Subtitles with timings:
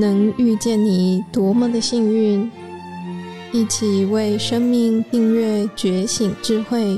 [0.00, 2.48] 能遇见你多么的幸运！
[3.52, 6.96] 一起为生命订阅觉醒智慧，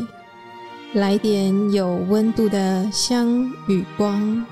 [0.93, 4.44] 来点有温度的香与光。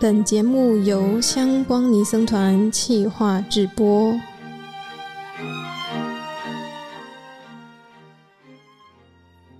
[0.00, 4.18] 本节目由香光尼僧团企划制播。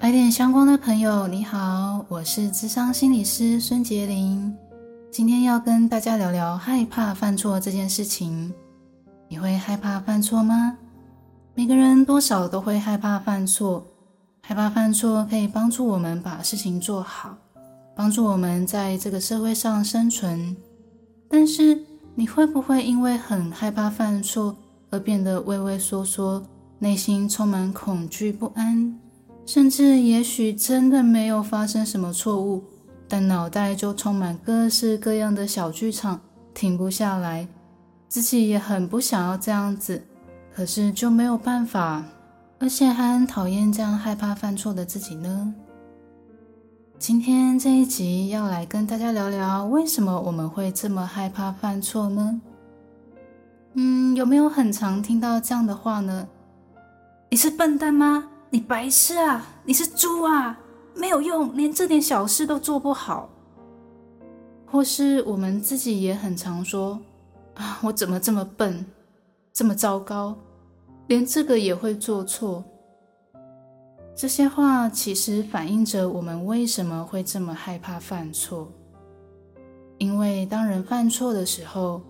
[0.01, 4.53] 来点香光的朋友，你好，我是智商心理师孙婕铃。
[5.13, 8.51] 今天要跟大家聊聊害怕犯错这件事情。
[9.29, 10.79] 你会害怕犯错吗？
[11.55, 13.87] 每个人多少都会害怕犯错。
[14.41, 17.37] 害怕犯错可以帮助我们把事情做好，
[17.95, 20.57] 帮助我们在这个社会上生存。
[21.29, 21.79] 但是，
[22.15, 24.57] 你会不会因为很害怕犯错
[24.89, 26.43] 而变得畏畏缩缩，
[26.79, 28.99] 内心充满恐惧不安，
[29.45, 32.65] 甚至也许真的没有发生什么错误？
[33.13, 36.19] 但脑袋就充满各式各样的小剧场，
[36.55, 37.47] 停不下来。
[38.09, 40.03] 自己也很不想要这样子，
[40.55, 42.03] 可是就没有办法，
[42.59, 45.55] 而且还很讨厌这样害怕犯错的自己呢。
[46.99, 52.41] 今天这一集要来跟大家聊聊，为什么我们会这么害怕犯错呢？
[53.75, 56.27] 嗯，有没有很常听到这样的话呢？
[57.29, 58.31] 你是笨蛋吗？
[58.49, 59.45] 你白痴啊？
[59.67, 60.59] 你是猪啊？
[60.95, 63.29] 没有用，连这点小事都做不好。
[64.67, 66.99] 或是我们自己也很常说
[67.55, 68.87] ：“啊，我怎么这么笨，
[69.53, 70.35] 这么糟糕，
[71.09, 72.65] 连这个也会做错。”
[74.17, 78.71] 这些话其实反映着我们为什么会这么害怕犯错。
[79.99, 82.01] 因为当人犯错的时候，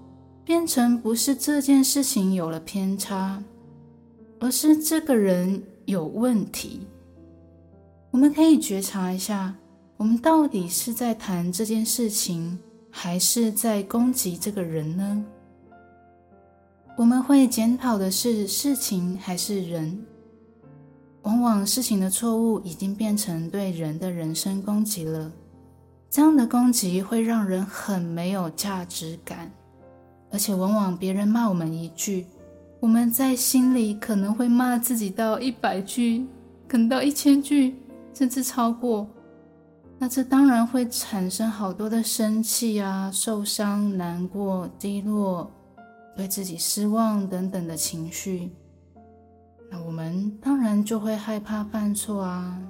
[0.45, 3.43] 变成不是这件事情有了偏差，
[4.41, 6.87] 而是这个人有问题。
[8.13, 9.55] 我们可以觉察一下，
[9.97, 12.59] 我们到底是在谈这件事情，
[12.91, 15.25] 还是在攻击这个人呢？
[16.95, 19.99] 我们会检讨的是事情还是人？
[21.23, 25.33] 往往事情的错误已经变成对人的人身攻击了，
[26.11, 29.51] 这样的攻击会让人很没有价值感，
[30.31, 32.27] 而且往往别人骂我们一句，
[32.79, 36.27] 我们在心里可能会骂自己到一百句，
[36.69, 37.75] 可能到一千句。
[38.15, 39.09] 甚至超过，
[39.99, 45.51] 那这当然会产生好多的生气啊、受伤、难过、低落、
[46.17, 48.51] 对自己失望等等的情绪。
[49.71, 52.61] 那我们当然就会害怕犯错啊。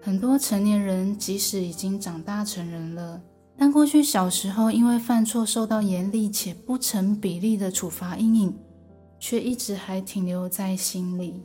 [0.00, 3.20] 很多成年人即使已经长大成人了，
[3.58, 8.56] 但过去小时候因为犯错受到严厉且不成比例的处罚阴影，
[9.18, 11.42] 却一直还停留在心里。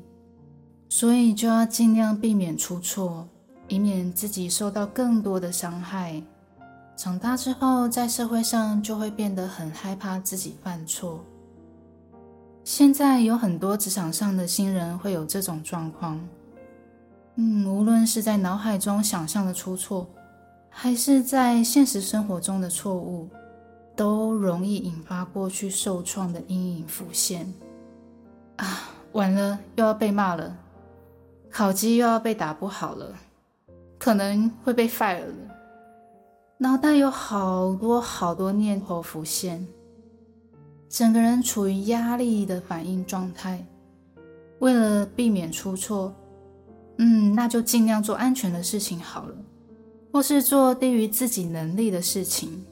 [0.97, 3.28] 所以就要尽量避免出错，
[3.67, 6.23] 以免自己受到更多的伤害。
[6.95, 11.19] 长大之后，在社会上就会变得很害怕自己犯错。
[12.63, 16.17] 现在有很多职场上的新人会有这种状况。
[17.35, 20.07] 嗯，无论是在脑海中想象的出错，
[20.69, 23.28] 还是在现实生活中的错误，
[23.97, 27.53] 都容易引发过去受创的阴影浮现。
[28.55, 30.55] 啊，完了，又要被骂了。
[31.57, 33.16] 考绩又要被打不好了，
[33.97, 35.33] 可能会被 fire 了。
[36.57, 39.66] 脑袋有好多好多念头浮现，
[40.89, 43.66] 整个人处于压力的反应状态。
[44.59, 46.13] 为了避免出错，
[46.97, 49.35] 嗯，那就尽量做安全的事情好了，
[50.11, 52.66] 或是做低于自己能力的事情。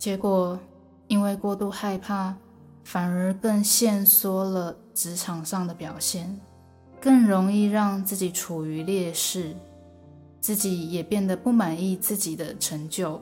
[0.00, 0.58] 结果
[1.06, 2.34] 因为过度害怕，
[2.82, 6.36] 反而更限缩了职场上的表现。
[7.04, 9.54] 更容易让自己处于劣势，
[10.40, 13.20] 自己也变得不满意自己的成就，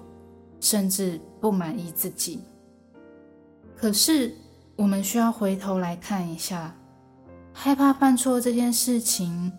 [0.60, 2.44] 甚至不满意自己。
[3.76, 4.32] 可是，
[4.76, 6.72] 我们需要回头来看一下，
[7.52, 9.50] 害怕犯错这件事情，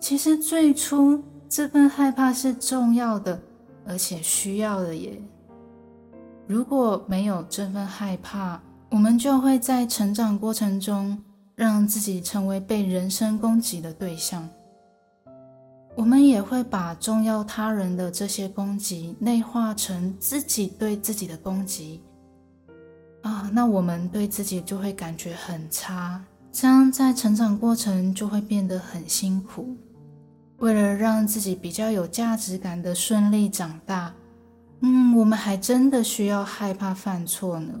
[0.00, 3.40] 其实最初这份害怕是重要的，
[3.86, 5.16] 而且需要的耶。
[6.48, 8.60] 如果没有这份害怕，
[8.90, 11.22] 我们就会在成长过程中。
[11.58, 14.48] 让自己成为被人身攻击的对象，
[15.96, 22.00] 我们也会把重要他人的这些攻击内化成自己对自己的攻击
[23.22, 26.22] 啊，那我们对自己就会感觉很差，
[26.52, 29.76] 这样在成长过程就会变得很辛苦。
[30.58, 34.14] 为了让自己比较有价值感的顺利长大，
[34.82, 37.72] 嗯，我们还真的需要害怕犯错呢，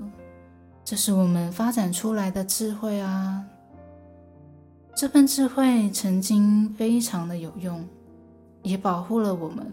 [0.84, 3.44] 这是我们发展出来的智慧啊。
[4.98, 7.86] 这份智慧曾经非常的有用，
[8.64, 9.64] 也保护了我们。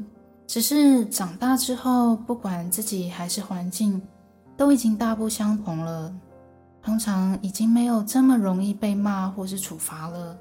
[0.45, 3.99] 只是长大之后，不管自己还是环境，
[4.55, 6.15] 都已经大不相同了，
[6.79, 10.37] 通常已经没有这么容易被骂或是处罚了。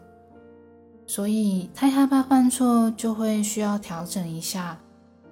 [1.06, 4.78] 所以太害怕犯错，就会需要调整一下，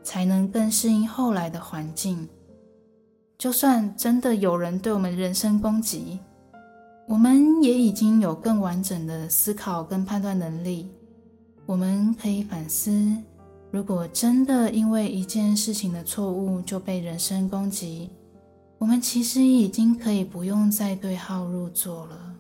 [0.03, 2.27] 才能更适应后来的环境。
[3.37, 6.19] 就算真的有人对我们人身攻击，
[7.09, 10.89] 我们也已经有更完整的思考跟判断能力。
[11.67, 13.17] 我们可以反思，
[13.71, 18.11] 如果真的因为一件事情的错误就被人身攻击，
[18.79, 22.35] 我们其实已经可以不用再对号入座了。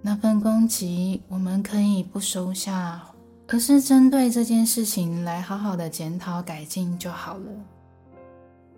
[0.00, 3.02] 那份攻击，我们可以不收下，
[3.48, 7.50] 而是针对这件事情来好好的检讨改进就好了。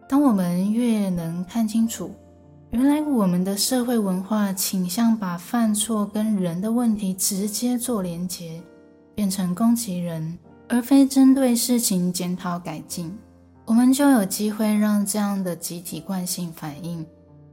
[0.09, 2.11] 当我们越能看清楚，
[2.71, 8.63] 原来我们的社会文化倾向把犯错跟人的问题直接做连结，
[9.15, 10.39] 变成攻击人，
[10.69, 13.17] 而非针对事情检讨改进，
[13.65, 17.05] 我们就有机会让这样的集体惯性反应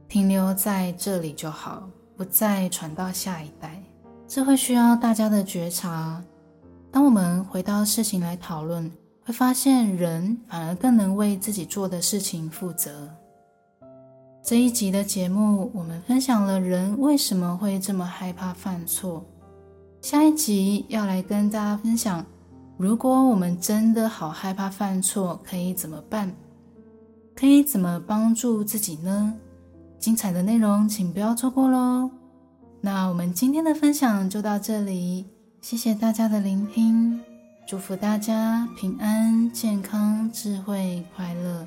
[0.06, 1.88] 停留在这里就好。
[2.14, 3.82] 不再传到下一代，
[4.26, 6.22] 这会需要大家的觉察。
[6.90, 8.90] 当我们回到事情来讨论，
[9.22, 13.08] 会发现人反而更能为自己做的事情负责。
[14.46, 19.26] 这一集的节目，我们分享了人为什么会这么害怕犯错。
[20.00, 22.24] 下一集要来跟大家分享，
[22.76, 26.32] 如果我们真的好害怕犯错，可以怎么办？
[27.34, 29.34] 可以怎么帮助自己呢？
[29.98, 32.08] 精彩的内容，请不要错过喽！
[32.80, 35.26] 那我们今天的分享就到这里，
[35.60, 37.20] 谢谢大家的聆听，
[37.66, 41.66] 祝福大家平安、健康、智慧、快乐。